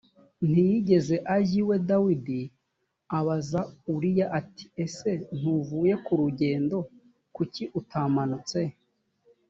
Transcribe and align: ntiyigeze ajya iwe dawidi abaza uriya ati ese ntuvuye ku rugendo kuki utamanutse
ntiyigeze 0.49 1.15
ajya 1.35 1.55
iwe 1.61 1.75
dawidi 1.89 2.39
abaza 3.17 3.61
uriya 3.93 4.25
ati 4.39 4.65
ese 4.83 5.11
ntuvuye 5.37 5.93
ku 6.05 6.11
rugendo 6.21 6.77
kuki 7.35 7.63
utamanutse 7.79 8.59